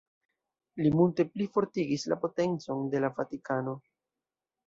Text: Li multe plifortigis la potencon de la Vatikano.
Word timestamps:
Li 0.85 0.91
multe 0.99 1.25
plifortigis 1.33 2.07
la 2.13 2.17
potencon 2.25 2.81
de 2.95 3.01
la 3.05 3.13
Vatikano. 3.19 3.77